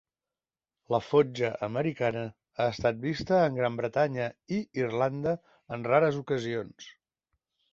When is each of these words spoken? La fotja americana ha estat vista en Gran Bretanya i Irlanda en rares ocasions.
La 0.93 0.99
fotja 1.07 1.51
americana 1.67 2.23
ha 2.63 2.67
estat 2.77 2.99
vista 3.05 3.43
en 3.51 3.59
Gran 3.59 3.77
Bretanya 3.81 4.31
i 4.57 4.63
Irlanda 4.85 5.37
en 5.77 5.89
rares 5.93 6.19
ocasions. 6.25 6.91